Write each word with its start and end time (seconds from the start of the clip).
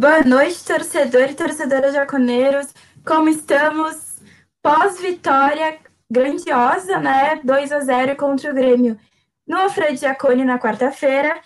Boa 0.00 0.22
noite, 0.24 0.64
torcedor 0.64 1.28
e 1.28 1.34
torcedora 1.34 1.92
jaconeiros. 1.92 2.72
Como 3.06 3.28
estamos? 3.28 4.18
Pós-vitória 4.62 5.78
grandiosa, 6.10 6.98
né? 6.98 7.38
2 7.44 7.70
a 7.70 7.80
0 7.80 8.16
contra 8.16 8.50
o 8.50 8.54
Grêmio 8.54 8.98
no 9.46 9.58
Alfredo 9.58 9.98
Jacone 9.98 10.42
na 10.42 10.58
quarta-feira 10.58 11.38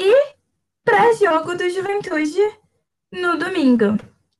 e 0.00 0.10
pré-jogo 0.82 1.54
do 1.54 1.68
Juventude 1.68 2.40
no 3.12 3.36
domingo. 3.36 3.98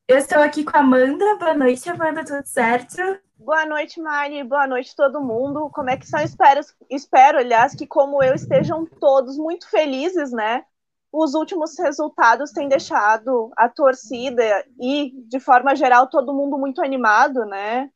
Eu 0.09 0.17
estou 0.17 0.41
aqui 0.41 0.65
com 0.65 0.75
a 0.75 0.81
Amanda. 0.81 1.37
Boa 1.37 1.53
noite, 1.53 1.91
Amanda, 1.91 2.25
tudo 2.25 2.47
certo? 2.47 2.97
Boa 3.37 3.67
noite, 3.67 4.01
Mari. 4.01 4.45
Boa 4.45 4.67
noite, 4.67 4.97
todo 4.97 5.21
mundo. 5.21 5.69
Como 5.75 5.91
é 5.91 5.99
que 5.99 6.07
são? 6.07 6.21
Espero, 6.21 6.63
espero, 6.89 7.37
aliás, 7.37 7.75
que 7.75 7.87
como 7.87 8.23
eu 8.23 8.33
estejam 8.33 8.87
todos 8.87 9.37
muito 9.37 9.69
felizes, 9.69 10.33
né? 10.33 10.65
Os 11.13 11.35
últimos 11.35 11.79
resultados 11.79 12.51
têm 12.53 12.69
deixado 12.69 13.51
a 13.57 13.69
torcida 13.69 14.43
e, 14.81 15.13
de 15.27 15.41
forma 15.41 15.75
geral, 15.75 16.09
todo 16.09 16.35
mundo 16.35 16.59
muito 16.59 16.83
animado, 16.83 17.45
né? 17.47 17.91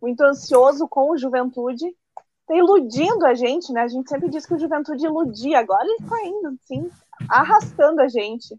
Muito 0.00 0.22
ansioso 0.22 0.88
com 0.88 1.10
o 1.10 1.18
Juventude. 1.18 1.84
Tá 2.46 2.54
iludindo 2.54 3.26
a 3.26 3.34
gente, 3.34 3.72
né? 3.72 3.82
A 3.82 3.88
gente 3.88 4.08
sempre 4.08 4.28
diz 4.28 4.46
que 4.46 4.54
o 4.54 4.58
Juventude 4.58 5.04
iludia, 5.04 5.58
agora 5.58 5.84
ele 5.84 6.08
tá 6.08 6.26
indo, 6.26 6.48
assim, 6.48 6.90
arrastando 7.28 8.00
a 8.00 8.08
gente. 8.08 8.58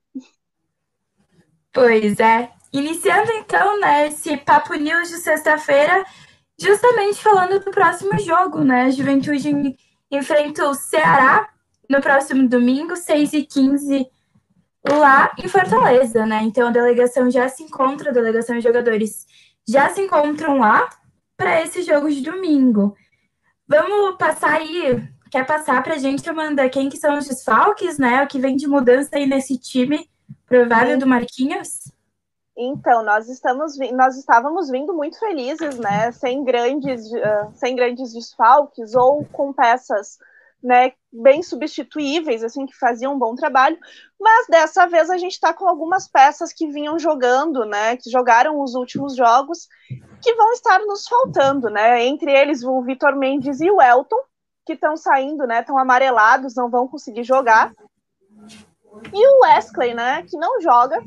Pois 1.71 2.19
é. 2.19 2.51
Iniciando 2.71 3.31
então, 3.33 3.79
né, 3.79 4.07
esse 4.07 4.37
Papo 4.37 4.73
News 4.73 5.09
de 5.09 5.17
sexta-feira, 5.17 6.05
justamente 6.59 7.21
falando 7.21 7.59
do 7.59 7.71
próximo 7.71 8.17
jogo, 8.19 8.63
né? 8.63 8.91
Juventude 8.91 9.75
enfrenta 10.11 10.67
o 10.67 10.73
Ceará 10.73 11.47
no 11.89 12.01
próximo 12.01 12.47
domingo, 12.47 12.95
6 12.95 13.33
e 13.33 13.43
15 13.43 14.09
lá 14.87 15.33
em 15.37 15.47
Fortaleza, 15.47 16.25
né? 16.25 16.41
Então 16.43 16.67
a 16.67 16.71
delegação 16.71 17.29
já 17.29 17.47
se 17.49 17.63
encontra, 17.63 18.09
a 18.09 18.13
delegação 18.13 18.55
e 18.55 18.61
jogadores 18.61 19.25
já 19.67 19.89
se 19.89 20.01
encontram 20.01 20.59
lá 20.59 20.87
para 21.35 21.61
esse 21.61 21.81
jogo 21.81 22.09
de 22.09 22.21
domingo. 22.21 22.95
Vamos 23.67 24.15
passar 24.17 24.53
aí, 24.53 25.03
quer 25.31 25.45
passar 25.45 25.81
para 25.81 25.95
a 25.95 25.97
gente, 25.97 26.29
Amanda, 26.29 26.69
quem 26.69 26.87
que 26.87 26.97
são 26.97 27.17
os 27.17 27.27
desfalques, 27.27 27.97
né? 27.97 28.23
O 28.23 28.27
que 28.27 28.39
vem 28.39 28.55
de 28.55 28.67
mudança 28.67 29.15
aí 29.15 29.25
nesse 29.25 29.57
time 29.57 30.07
provável 30.45 30.97
do 30.99 31.07
Marquinhos? 31.07 31.91
Então, 32.57 33.03
nós 33.03 33.27
estamos 33.27 33.75
nós 33.91 34.15
estávamos 34.15 34.69
vindo 34.69 34.93
muito 34.93 35.19
felizes, 35.19 35.77
né? 35.77 36.11
Sem 36.11 36.43
grandes, 36.43 37.05
uh, 37.11 37.51
sem 37.55 37.75
grandes 37.75 38.13
desfalques 38.13 38.95
ou 38.95 39.25
com 39.25 39.51
peças 39.51 40.19
né, 40.65 40.93
bem 41.13 41.43
substituíveis, 41.43 42.43
assim, 42.43 42.65
que 42.65 42.75
faziam 42.75 43.13
um 43.13 43.19
bom 43.19 43.35
trabalho, 43.35 43.77
mas 44.19 44.47
dessa 44.47 44.87
vez 44.87 45.11
a 45.11 45.17
gente 45.17 45.33
está 45.33 45.53
com 45.53 45.69
algumas 45.69 46.07
peças 46.07 46.51
que 46.51 46.67
vinham 46.67 46.97
jogando, 46.97 47.65
né, 47.65 47.95
que 47.97 48.09
jogaram 48.09 48.59
os 48.59 48.73
últimos 48.73 49.15
jogos, 49.15 49.67
que 50.21 50.33
vão 50.33 50.51
estar 50.53 50.79
nos 50.79 51.07
faltando, 51.07 51.69
né, 51.69 52.03
entre 52.03 52.31
eles 52.31 52.63
o 52.63 52.81
Vitor 52.81 53.15
Mendes 53.15 53.61
e 53.61 53.69
o 53.69 53.79
Elton, 53.79 54.19
que 54.65 54.73
estão 54.73 54.97
saindo, 54.97 55.45
né, 55.45 55.59
estão 55.59 55.77
amarelados, 55.77 56.55
não 56.55 56.69
vão 56.69 56.87
conseguir 56.87 57.23
jogar, 57.23 57.71
e 59.13 59.27
o 59.27 59.39
Wesley, 59.43 59.93
né, 59.93 60.23
que 60.23 60.35
não 60.35 60.59
joga 60.59 60.99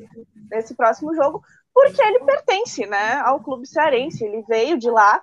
nesse 0.51 0.75
próximo 0.77 1.15
jogo, 1.17 1.43
porque 1.75 2.01
ele 2.01 2.21
pertence, 2.21 2.87
né, 2.87 3.15
ao 3.25 3.41
clube 3.41 3.67
cearense, 3.67 4.25
ele 4.25 4.43
veio 4.43 4.79
de 4.79 4.89
lá, 4.89 5.21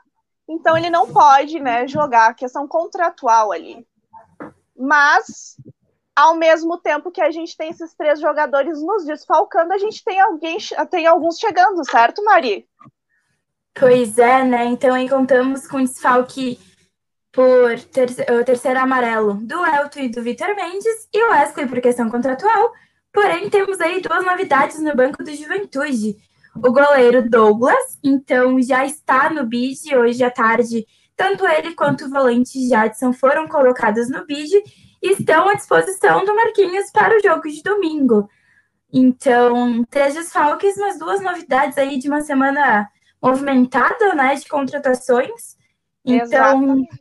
então 0.47 0.77
ele 0.77 0.89
não 0.89 1.11
pode, 1.11 1.58
né, 1.59 1.88
jogar 1.88 2.36
questão 2.36 2.67
contratual 2.67 3.53
ali 3.53 3.88
mas 4.77 5.57
ao 6.15 6.35
mesmo 6.35 6.77
tempo 6.77 7.11
que 7.11 7.21
a 7.21 7.29
gente 7.29 7.57
tem 7.57 7.69
esses 7.69 7.93
três 7.93 8.19
jogadores 8.19 8.81
nos 8.81 9.05
desfalcando, 9.05 9.73
a 9.73 9.77
gente 9.77 10.03
tem 10.03 10.19
alguém, 10.19 10.57
tem 10.89 11.05
alguns 11.05 11.37
chegando, 11.37 11.83
certo, 11.89 12.23
Mari? 12.23 12.67
Pois 13.77 14.17
é, 14.17 14.43
né? 14.43 14.65
Então 14.65 14.95
aí 14.95 15.09
contamos 15.09 15.67
com 15.67 15.83
desfalque 15.83 16.57
por 17.33 17.77
ter, 17.91 18.09
o 18.31 18.45
terceiro 18.45 18.80
amarelo 18.80 19.33
do 19.33 19.65
Elton 19.65 19.99
e 19.99 20.09
do 20.09 20.23
Vitor 20.23 20.55
Mendes 20.55 21.09
e 21.14 21.21
o 21.21 21.31
Wesley 21.31 21.67
por 21.67 21.81
questão 21.81 22.09
contratual. 22.09 22.71
Porém, 23.11 23.49
temos 23.49 23.81
aí 23.81 24.02
duas 24.02 24.25
novidades 24.25 24.80
no 24.80 24.95
banco 24.95 25.21
do 25.21 25.33
Juventude. 25.35 26.15
O 26.55 26.71
goleiro 26.71 27.30
Douglas, 27.30 27.99
então 28.02 28.61
já 28.61 28.85
está 28.85 29.30
no 29.30 29.45
bid 29.45 29.93
hoje 29.93 30.23
à 30.23 30.31
tarde 30.31 30.85
tanto 31.15 31.48
ele 31.48 31.73
quanto 31.73 32.05
o 32.05 32.09
volante 32.09 32.67
Jadson 32.67 33.14
foram 33.14 33.48
colocados 33.48 34.09
no 34.09 34.26
bid 34.26 34.52
e 35.02 35.14
estão 35.14 35.48
à 35.49 35.53
disposição 35.53 36.26
do 36.26 36.36
Marquinhos 36.36 36.92
para 36.92 37.17
o 37.17 37.21
jogo 37.21 37.48
de 37.48 37.61
domingo. 37.64 38.30
Então, 38.92 39.83
três 39.89 40.14
desfalques, 40.14 40.76
mas 40.77 40.98
duas 40.98 41.21
novidades 41.21 41.77
aí 41.77 41.98
de 41.98 42.08
uma 42.08 42.21
semana 42.21 42.89
movimentada, 43.21 44.14
né, 44.14 44.36
de 44.36 44.48
contratações. 44.48 45.58
Então, 46.03 46.26
Exatamente. 46.26 46.99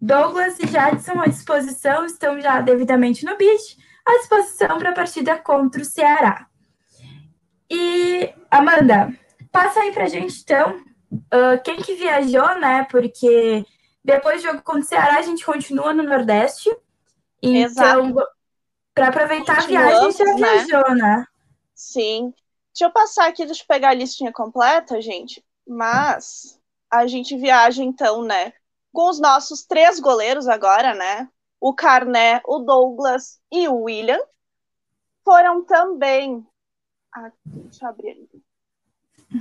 Douglas 0.00 0.58
e 0.60 0.66
Jadson 0.66 1.20
à 1.20 1.26
disposição, 1.26 2.04
estão 2.04 2.40
já 2.40 2.60
devidamente 2.60 3.24
no 3.24 3.36
bid, 3.36 3.76
à 4.04 4.12
disposição 4.18 4.78
para 4.78 4.90
a 4.90 4.94
partida 4.94 5.36
contra 5.36 5.80
o 5.80 5.84
Ceará. 5.84 6.46
E, 7.70 8.32
Amanda, 8.50 9.12
passa 9.50 9.80
aí 9.80 9.92
para 9.92 10.04
a 10.04 10.08
gente, 10.08 10.40
então, 10.42 10.80
Uh, 11.12 11.60
quem 11.64 11.76
que 11.76 11.94
viajou, 11.94 12.58
né? 12.58 12.84
Porque 12.90 13.64
depois 14.04 14.42
do 14.42 14.48
jogo 14.48 14.62
contra 14.62 14.80
o 14.80 14.84
Ceará, 14.84 15.18
a 15.18 15.22
gente 15.22 15.44
continua 15.44 15.92
no 15.92 16.02
Nordeste. 16.02 16.74
Então, 17.42 18.14
para 18.94 19.08
aproveitar 19.08 19.58
a 19.58 19.66
viagem, 19.66 20.12
já 20.12 20.24
né? 20.24 20.34
viajou, 20.34 20.94
né? 20.94 21.26
Sim. 21.74 22.32
Deixa 22.72 22.84
eu 22.84 22.90
passar 22.90 23.28
aqui, 23.28 23.44
deixa 23.44 23.62
eu 23.62 23.66
pegar 23.66 23.90
a 23.90 23.94
listinha 23.94 24.32
completa, 24.32 25.00
gente. 25.00 25.44
Mas 25.66 26.60
a 26.90 27.06
gente 27.06 27.36
viaja, 27.36 27.82
então, 27.82 28.22
né? 28.22 28.52
Com 28.92 29.08
os 29.08 29.20
nossos 29.20 29.64
três 29.64 30.00
goleiros 30.00 30.48
agora, 30.48 30.94
né? 30.94 31.28
O 31.60 31.74
Carné, 31.74 32.40
o 32.44 32.60
Douglas 32.60 33.40
e 33.50 33.68
o 33.68 33.82
William. 33.82 34.20
Foram 35.24 35.64
também. 35.64 36.46
Ah, 37.14 37.32
deixa 37.44 37.84
eu 37.84 37.88
abrir 37.88 38.10
ali 38.10 38.45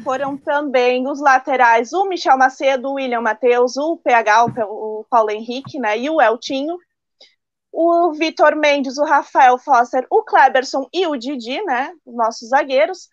foram 0.04 0.38
também 0.38 1.08
os 1.08 1.20
laterais, 1.20 1.94
o 1.94 2.06
Michel 2.06 2.38
Macedo, 2.38 2.90
o 2.90 2.94
William 2.94 3.22
Matheus, 3.22 3.78
o 3.78 3.98
PH, 3.98 4.46
o 4.68 5.06
Paulo 5.10 5.32
Henrique, 5.32 5.80
né, 5.80 5.98
e 5.98 6.10
o 6.10 6.22
Eltinho, 6.22 6.78
o 7.72 8.14
Vitor 8.14 8.56
Mendes, 8.56 8.98
o 8.98 9.04
Rafael 9.04 9.58
Foster, 9.58 10.06
o 10.10 10.24
Kleberson 10.24 10.88
e 10.94 11.06
o 11.08 11.18
Didi, 11.18 11.62
né, 11.64 11.92
nossos 12.06 12.50
zagueiros. 12.50 13.10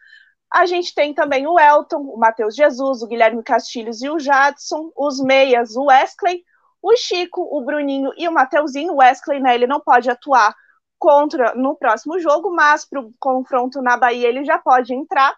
A 0.52 0.66
gente 0.66 0.94
tem 0.94 1.14
também 1.14 1.46
o 1.46 1.58
Elton, 1.58 2.00
o 2.00 2.18
Matheus 2.18 2.54
Jesus, 2.54 3.02
o 3.02 3.06
Guilherme 3.06 3.42
Castilhos 3.42 4.02
e 4.02 4.10
o 4.10 4.18
Jadson, 4.18 4.92
os 4.96 5.18
meias, 5.18 5.74
o 5.74 5.86
Wesley, 5.86 6.44
o 6.82 6.94
Chico, 6.94 7.40
o 7.40 7.64
Bruninho 7.64 8.12
e 8.18 8.28
o 8.28 8.32
Mateuzinho. 8.32 8.92
O 8.92 8.96
Wesley, 8.96 9.40
né, 9.40 9.54
ele 9.54 9.66
não 9.66 9.80
pode 9.80 10.10
atuar 10.10 10.54
contra 10.98 11.54
no 11.54 11.74
próximo 11.74 12.18
jogo, 12.20 12.54
mas 12.54 12.84
para 12.84 13.00
o 13.00 13.10
confronto 13.18 13.80
na 13.80 13.96
Bahia 13.96 14.28
ele 14.28 14.44
já 14.44 14.58
pode 14.58 14.92
entrar. 14.94 15.34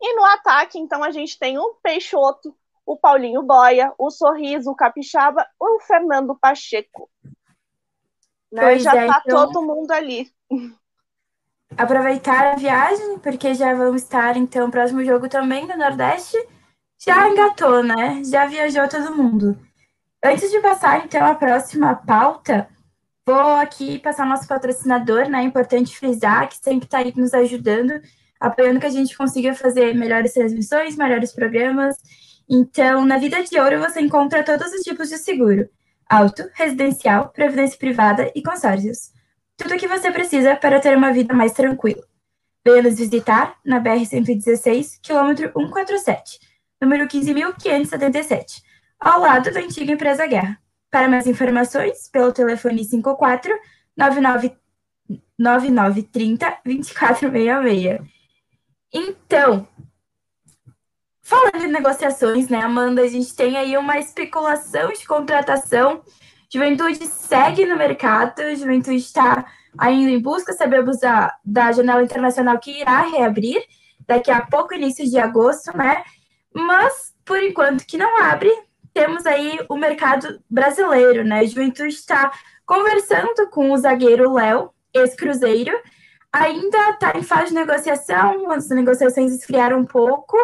E 0.00 0.16
no 0.16 0.24
ataque, 0.24 0.78
então, 0.78 1.04
a 1.04 1.10
gente 1.10 1.38
tem 1.38 1.58
o 1.58 1.74
Peixoto, 1.82 2.56
o 2.86 2.96
Paulinho 2.96 3.42
Boia, 3.42 3.92
o 3.98 4.10
Sorriso, 4.10 4.70
o 4.70 4.74
Capixaba, 4.74 5.46
o 5.60 5.80
Fernando 5.80 6.36
Pacheco. 6.40 7.10
Né? 8.50 8.78
Já 8.78 8.96
é, 8.96 9.06
tá 9.06 9.22
então... 9.26 9.52
todo 9.52 9.66
mundo 9.66 9.90
ali. 9.92 10.32
Aproveitar 11.76 12.54
a 12.54 12.56
viagem, 12.56 13.18
porque 13.18 13.54
já 13.54 13.74
vamos 13.74 14.02
estar, 14.02 14.36
então, 14.36 14.70
próximo 14.70 15.04
jogo 15.04 15.28
também 15.28 15.66
no 15.66 15.76
Nordeste. 15.76 16.36
Já 16.98 17.28
engatou, 17.28 17.82
né? 17.82 18.22
Já 18.24 18.46
viajou 18.46 18.88
todo 18.88 19.14
mundo. 19.14 19.56
Antes 20.22 20.50
de 20.50 20.60
passar, 20.60 21.04
então, 21.04 21.24
a 21.24 21.34
próxima 21.34 21.94
pauta, 21.94 22.68
vou 23.24 23.54
aqui 23.54 23.98
passar 23.98 24.26
nosso 24.26 24.48
patrocinador, 24.48 25.28
né? 25.28 25.40
É 25.40 25.44
importante 25.44 25.96
frisar 25.96 26.48
que 26.48 26.56
sempre 26.56 26.86
está 26.86 26.98
aí 26.98 27.12
nos 27.16 27.32
ajudando 27.32 28.02
apoiando 28.40 28.80
que 28.80 28.86
a 28.86 28.90
gente 28.90 29.16
consiga 29.16 29.54
fazer 29.54 29.94
melhores 29.94 30.32
transmissões, 30.32 30.96
melhores 30.96 31.32
programas. 31.32 31.96
Então, 32.48 33.04
na 33.04 33.18
Vida 33.18 33.44
de 33.44 33.60
Ouro 33.60 33.78
você 33.78 34.00
encontra 34.00 34.42
todos 34.42 34.72
os 34.72 34.80
tipos 34.80 35.08
de 35.10 35.18
seguro: 35.18 35.68
auto, 36.08 36.48
residencial, 36.54 37.28
previdência 37.28 37.78
privada 37.78 38.32
e 38.34 38.42
consórcios. 38.42 39.12
Tudo 39.56 39.74
o 39.74 39.78
que 39.78 39.86
você 39.86 40.10
precisa 40.10 40.56
para 40.56 40.80
ter 40.80 40.96
uma 40.96 41.12
vida 41.12 41.34
mais 41.34 41.52
tranquila. 41.52 42.02
Venha 42.64 42.82
nos 42.82 42.98
visitar 42.98 43.56
na 43.64 43.80
BR-116, 43.80 44.98
quilômetro 45.02 45.52
147, 45.54 46.38
número 46.80 47.06
15.577, 47.06 48.62
ao 48.98 49.20
lado 49.20 49.52
da 49.52 49.60
antiga 49.60 49.92
empresa 49.92 50.26
Guerra. 50.26 50.58
Para 50.90 51.08
mais 51.08 51.26
informações, 51.26 52.08
pelo 52.08 52.32
telefone 52.32 52.84
54 52.84 53.52
99 53.96 54.52
9930 55.38 56.58
2466. 56.64 58.19
Então, 58.92 59.68
falando 61.22 61.64
em 61.64 61.70
negociações, 61.70 62.48
né, 62.48 62.60
Amanda, 62.60 63.02
a 63.02 63.08
gente 63.08 63.34
tem 63.34 63.56
aí 63.56 63.76
uma 63.76 63.98
especulação 63.98 64.92
de 64.92 65.06
contratação. 65.06 66.02
Juventude 66.52 67.06
segue 67.06 67.64
no 67.64 67.76
mercado, 67.76 68.42
Juventude 68.56 68.96
está 68.96 69.46
ainda 69.78 70.10
em 70.10 70.20
busca, 70.20 70.52
sabemos 70.52 70.98
da, 70.98 71.36
da 71.44 71.70
janela 71.70 72.02
internacional 72.02 72.58
que 72.58 72.80
irá 72.80 73.02
reabrir 73.02 73.62
daqui 74.06 74.30
a 74.30 74.44
pouco, 74.44 74.74
início 74.74 75.08
de 75.08 75.18
agosto, 75.18 75.76
né? 75.76 76.02
Mas, 76.52 77.14
por 77.24 77.40
enquanto 77.40 77.86
que 77.86 77.96
não 77.96 78.24
abre, 78.24 78.50
temos 78.92 79.24
aí 79.24 79.60
o 79.68 79.76
mercado 79.76 80.42
brasileiro, 80.50 81.22
né? 81.22 81.46
Juventude 81.46 81.94
está 81.94 82.32
conversando 82.66 83.48
com 83.50 83.70
o 83.70 83.76
zagueiro 83.76 84.32
Léo, 84.32 84.70
ex-cruzeiro, 84.92 85.72
ainda 86.32 86.90
está 86.90 87.12
em 87.16 87.22
fase 87.22 87.48
de 87.48 87.54
negociação, 87.54 88.50
as 88.50 88.68
negociações 88.68 89.32
esfriaram 89.32 89.80
um 89.80 89.86
pouco, 89.86 90.36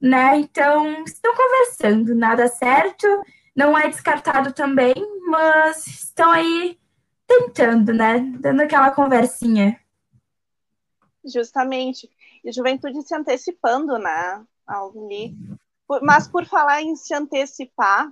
né? 0.00 0.36
Então, 0.36 1.04
estão 1.04 1.34
conversando, 1.34 2.14
nada 2.14 2.48
certo, 2.48 3.06
não 3.54 3.76
é 3.76 3.88
descartado 3.88 4.52
também, 4.52 4.94
mas 5.26 5.86
estão 5.86 6.30
aí 6.30 6.78
tentando, 7.26 7.92
né? 7.92 8.18
Dando 8.40 8.62
aquela 8.62 8.90
conversinha. 8.90 9.78
Justamente. 11.24 12.10
E 12.44 12.50
juventude 12.50 13.02
se 13.02 13.14
antecipando, 13.14 13.98
né? 13.98 14.44
Ali. 14.66 15.36
Mas 16.02 16.26
por 16.26 16.46
falar 16.46 16.82
em 16.82 16.96
se 16.96 17.14
antecipar, 17.14 18.10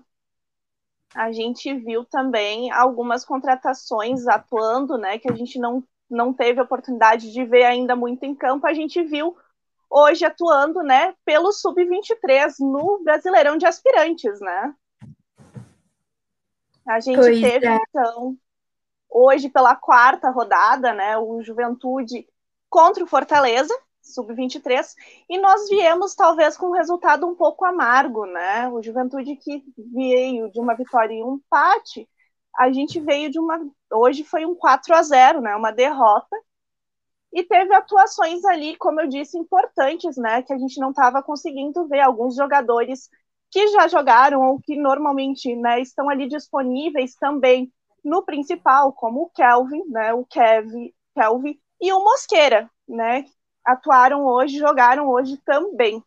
a 1.15 1.33
gente 1.33 1.73
viu 1.75 2.05
também 2.05 2.71
algumas 2.71 3.25
contratações 3.25 4.27
atuando, 4.27 4.99
né? 4.99 5.19
Que 5.19 5.31
a 5.31 5.35
gente 5.35 5.59
não, 5.59 5.83
não 6.11 6.33
teve 6.33 6.61
oportunidade 6.61 7.33
de 7.33 7.45
ver 7.45 7.65
ainda 7.65 7.95
muito 7.95 8.25
em 8.25 8.35
campo. 8.35 8.67
A 8.67 8.75
gente 8.75 9.03
viu 9.03 9.37
hoje 9.91 10.25
atuando, 10.25 10.83
né, 10.83 11.15
pelo 11.25 11.53
Sub-23 11.53 12.55
no 12.61 13.03
Brasileirão 13.03 13.57
de 13.57 13.67
Aspirantes, 13.67 14.41
né? 14.41 14.75
A 16.87 17.01
gente 17.01 17.17
pois 17.17 17.41
teve, 17.41 17.67
é. 17.67 17.79
então, 17.89 18.37
hoje 19.11 19.49
pela 19.49 19.77
quarta 19.77 20.31
rodada, 20.31 20.93
né, 20.93 21.19
o 21.19 21.43
Juventude 21.43 22.27
contra 22.71 23.03
o 23.03 23.07
Fortaleza, 23.07 23.75
sub-23, 24.03 24.95
e 25.29 25.39
nós 25.39 25.69
viemos 25.69 26.15
talvez 26.15 26.57
com 26.57 26.69
um 26.69 26.73
resultado 26.73 27.27
um 27.27 27.35
pouco 27.35 27.65
amargo, 27.65 28.25
né? 28.25 28.69
O 28.69 28.83
Juventude 28.83 29.37
que 29.37 29.63
veio 29.77 30.51
de 30.51 30.59
uma 30.59 30.75
vitória 30.75 31.13
e 31.13 31.23
um 31.23 31.35
empate, 31.35 32.09
a 32.59 32.73
gente 32.73 32.99
veio 32.99 33.31
de 33.31 33.39
uma 33.39 33.61
hoje 33.93 34.25
foi 34.25 34.45
um 34.45 34.55
4 34.55 34.95
a 34.95 35.03
0, 35.03 35.41
né? 35.41 35.55
Uma 35.55 35.71
derrota. 35.71 36.37
E 37.33 37.45
teve 37.45 37.73
atuações 37.75 38.45
ali, 38.45 38.77
como 38.77 39.01
eu 39.01 39.07
disse, 39.07 39.39
importantes, 39.39 40.17
né, 40.17 40.43
que 40.43 40.53
a 40.53 40.59
gente 40.59 40.81
não 40.81 40.91
estava 40.91 41.23
conseguindo 41.23 41.87
ver 41.87 42.01
alguns 42.01 42.35
jogadores 42.35 43.11
que 43.51 43.69
já 43.69 43.87
jogaram 43.87 44.43
ou 44.43 44.61
que 44.61 44.77
normalmente, 44.77 45.55
né, 45.55 45.79
estão 45.81 46.09
ali 46.09 46.27
disponíveis 46.27 47.15
também 47.17 47.71
no 48.03 48.23
principal, 48.23 48.93
como 48.95 49.23
o 49.23 49.31
Kelvin, 49.31 49.85
né, 49.89 50.15
o 50.15 50.25
Kevin, 50.25 50.93
Kelvin 51.15 51.61
e 51.79 51.93
o 51.93 52.03
Mosqueira, 52.03 52.71
né, 52.89 53.27
atuaram 53.63 54.25
hoje, 54.25 54.59
jogaram 54.59 55.07
hoje 55.07 55.37
também. 55.45 56.03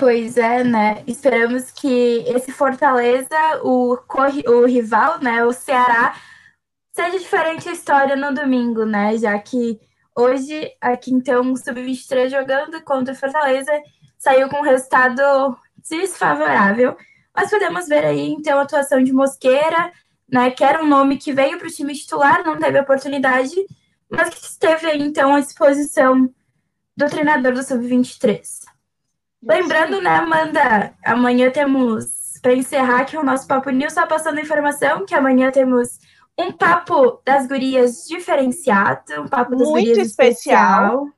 Pois 0.00 0.38
é, 0.38 0.64
né? 0.64 1.04
Esperamos 1.06 1.70
que 1.70 2.24
esse 2.26 2.50
Fortaleza, 2.50 3.36
o, 3.62 3.98
o 4.46 4.64
rival, 4.64 5.20
né, 5.20 5.44
o 5.44 5.52
Ceará, 5.52 6.16
seja 6.90 7.18
diferente 7.18 7.68
a 7.68 7.72
história 7.72 8.16
no 8.16 8.32
domingo, 8.34 8.86
né? 8.86 9.18
Já 9.18 9.38
que 9.38 9.78
hoje, 10.16 10.72
aqui 10.80 11.12
então, 11.12 11.52
o 11.52 11.56
Sub-23 11.56 12.30
jogando 12.30 12.82
contra 12.82 13.12
o 13.12 13.16
Fortaleza 13.16 13.70
saiu 14.16 14.48
com 14.48 14.60
um 14.60 14.62
resultado 14.62 15.54
desfavorável. 15.86 16.96
Mas 17.36 17.50
podemos 17.50 17.86
ver 17.86 18.06
aí, 18.06 18.30
então, 18.30 18.58
a 18.58 18.62
atuação 18.62 19.04
de 19.04 19.12
Mosqueira, 19.12 19.92
né? 20.26 20.50
Que 20.50 20.64
era 20.64 20.82
um 20.82 20.88
nome 20.88 21.18
que 21.18 21.30
veio 21.30 21.58
para 21.58 21.68
o 21.68 21.70
time 21.70 21.92
titular, 21.94 22.42
não 22.42 22.58
teve 22.58 22.80
oportunidade, 22.80 23.54
mas 24.10 24.30
que 24.30 24.46
esteve 24.46 24.86
aí, 24.86 25.02
então, 25.02 25.34
à 25.34 25.40
disposição 25.40 26.32
do 26.96 27.06
treinador 27.06 27.52
do 27.52 27.62
Sub-23. 27.62 28.59
Lembrando, 29.42 30.02
né, 30.02 30.10
Amanda, 30.10 30.94
amanhã 31.04 31.50
temos, 31.50 32.38
para 32.42 32.54
encerrar 32.54 33.00
aqui 33.00 33.16
o 33.16 33.24
nosso 33.24 33.46
Papo 33.46 33.70
News, 33.70 33.94
só 33.94 34.06
passando 34.06 34.40
informação 34.40 35.06
que 35.06 35.14
amanhã 35.14 35.50
temos 35.50 35.98
um 36.38 36.52
papo 36.52 37.20
das 37.24 37.46
gurias 37.46 38.06
diferenciado, 38.06 39.22
um 39.22 39.28
papo 39.28 39.56
das 39.56 39.68
Muito 39.68 39.88
gurias 39.88 40.08
especial. 40.08 41.08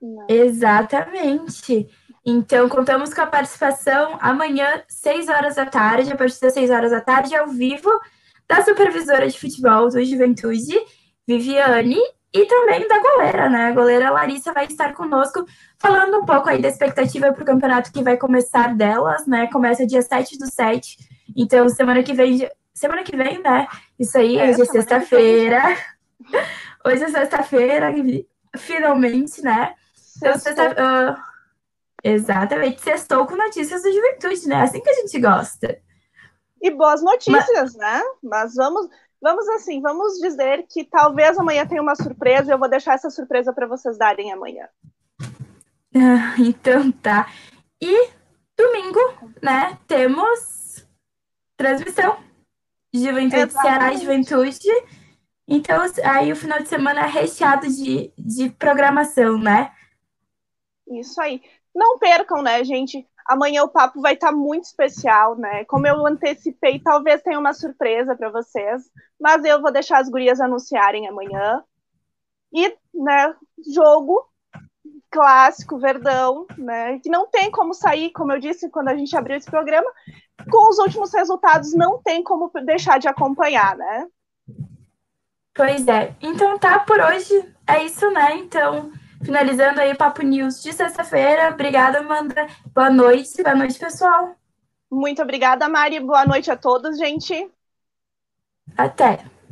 especial. 0.00 0.26
Exatamente. 0.28 1.88
Então, 2.24 2.68
contamos 2.68 3.14
com 3.14 3.20
a 3.20 3.26
participação 3.26 4.18
amanhã, 4.20 4.82
6 4.88 5.28
horas 5.28 5.54
da 5.56 5.66
tarde, 5.66 6.12
a 6.12 6.16
partir 6.16 6.40
das 6.40 6.54
6 6.54 6.70
horas 6.70 6.90
da 6.90 7.00
tarde, 7.00 7.36
ao 7.36 7.48
vivo, 7.48 7.88
da 8.48 8.64
supervisora 8.64 9.28
de 9.28 9.38
futebol 9.38 9.88
do 9.88 10.04
Juventude, 10.04 10.76
Viviane, 11.26 12.00
e 12.36 12.46
também 12.46 12.86
da 12.86 12.98
goleira, 12.98 13.48
né? 13.48 13.68
A 13.68 13.72
goleira 13.72 14.10
Larissa 14.10 14.52
vai 14.52 14.66
estar 14.66 14.92
conosco, 14.92 15.46
falando 15.78 16.18
um 16.18 16.26
pouco 16.26 16.50
aí 16.50 16.60
da 16.60 16.68
expectativa 16.68 17.32
para 17.32 17.42
o 17.42 17.46
campeonato 17.46 17.90
que 17.90 18.02
vai 18.02 18.18
começar 18.18 18.74
delas, 18.74 19.26
né? 19.26 19.46
Começa 19.50 19.86
dia 19.86 20.02
7 20.02 20.38
do 20.38 20.46
7. 20.46 20.98
Então, 21.34 21.66
semana 21.68 22.02
que 22.02 22.12
vem. 22.12 22.48
Semana 22.74 23.02
que 23.02 23.16
vem, 23.16 23.42
né? 23.42 23.66
Isso 23.98 24.18
aí, 24.18 24.36
é, 24.38 24.50
hoje 24.50 24.62
é 24.62 24.64
sexta-feira. 24.66 25.62
hoje 26.84 27.04
é 27.04 27.08
sexta-feira, 27.08 27.90
finalmente, 28.58 29.42
né? 29.42 29.74
Então, 30.18 30.38
sexta, 30.38 30.72
uh, 30.72 31.16
exatamente, 32.04 32.82
sextou 32.82 33.26
com 33.26 33.34
notícias 33.34 33.82
da 33.82 33.90
juventude, 33.90 34.46
né? 34.46 34.62
Assim 34.62 34.82
que 34.82 34.90
a 34.90 34.94
gente 34.94 35.18
gosta. 35.18 35.78
E 36.60 36.70
boas 36.70 37.02
notícias, 37.02 37.46
Mas... 37.56 37.74
né? 37.76 38.02
Mas 38.22 38.54
vamos 38.54 38.88
Vamos 39.20 39.48
assim, 39.48 39.80
vamos 39.80 40.14
dizer 40.20 40.66
que 40.68 40.84
talvez 40.84 41.38
amanhã 41.38 41.66
tenha 41.66 41.82
uma 41.82 41.96
surpresa 41.96 42.50
e 42.50 42.54
eu 42.54 42.58
vou 42.58 42.68
deixar 42.68 42.94
essa 42.94 43.10
surpresa 43.10 43.52
para 43.52 43.66
vocês 43.66 43.98
darem 43.98 44.32
amanhã. 44.32 44.68
Ah, 45.98 46.34
então 46.38 46.92
tá. 46.92 47.26
E 47.80 48.10
domingo, 48.54 49.00
né, 49.42 49.78
temos 49.86 50.86
transmissão. 51.56 52.18
Juventude 52.92 53.42
Exatamente. 53.42 53.62
Ceará 53.62 53.92
e 53.94 53.96
Juventude. 53.96 54.68
Então, 55.48 55.82
aí 56.04 56.32
o 56.32 56.36
final 56.36 56.60
de 56.60 56.68
semana 56.68 57.00
é 57.00 57.06
recheado 57.06 57.66
de, 57.68 58.12
de 58.18 58.50
programação, 58.50 59.38
né? 59.38 59.72
Isso 60.88 61.20
aí. 61.20 61.40
Não 61.74 61.98
percam, 61.98 62.42
né, 62.42 62.64
gente? 62.64 63.06
Amanhã 63.28 63.64
o 63.64 63.68
papo 63.68 64.00
vai 64.00 64.14
estar 64.14 64.28
tá 64.28 64.32
muito 64.32 64.64
especial, 64.64 65.36
né? 65.36 65.64
Como 65.64 65.86
eu 65.86 66.06
antecipei, 66.06 66.78
talvez 66.78 67.22
tenha 67.22 67.38
uma 67.38 67.52
surpresa 67.52 68.14
para 68.14 68.30
vocês, 68.30 68.90
mas 69.20 69.44
eu 69.44 69.60
vou 69.60 69.72
deixar 69.72 69.98
as 69.98 70.08
gurias 70.08 70.40
anunciarem 70.40 71.08
amanhã. 71.08 71.62
E, 72.52 72.76
né, 72.94 73.34
jogo 73.74 74.26
clássico, 75.10 75.78
Verdão, 75.78 76.46
né? 76.58 76.98
Que 77.00 77.08
não 77.08 77.26
tem 77.26 77.50
como 77.50 77.74
sair, 77.74 78.10
como 78.12 78.32
eu 78.32 78.40
disse 78.40 78.70
quando 78.70 78.88
a 78.88 78.96
gente 78.96 79.16
abriu 79.16 79.36
esse 79.36 79.50
programa, 79.50 79.90
com 80.50 80.68
os 80.68 80.78
últimos 80.78 81.12
resultados 81.12 81.72
não 81.74 82.00
tem 82.02 82.22
como 82.22 82.50
deixar 82.64 82.98
de 82.98 83.08
acompanhar, 83.08 83.76
né? 83.76 84.06
Pois 85.54 85.88
é. 85.88 86.14
Então 86.20 86.58
tá 86.58 86.80
por 86.80 87.00
hoje. 87.00 87.54
É 87.66 87.82
isso, 87.82 88.10
né? 88.10 88.36
Então, 88.36 88.92
finalizando 89.26 89.80
aí 89.80 89.92
o 89.92 89.96
Papo 89.96 90.22
News 90.22 90.62
de 90.62 90.72
sexta-feira. 90.72 91.50
Obrigada, 91.50 91.98
Amanda. 91.98 92.46
Boa 92.72 92.88
noite. 92.88 93.42
Boa 93.42 93.54
noite, 93.54 93.78
pessoal. 93.78 94.36
Muito 94.90 95.20
obrigada, 95.20 95.68
Mari. 95.68 96.00
Boa 96.00 96.24
noite 96.24 96.50
a 96.50 96.56
todos, 96.56 96.96
gente. 96.96 97.50
Até. 98.76 99.35